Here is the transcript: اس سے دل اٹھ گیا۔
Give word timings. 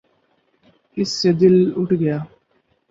اس 0.97 1.09
سے 1.19 1.29
دل 1.39 1.55
اٹھ 1.77 1.93
گیا۔ 1.93 2.17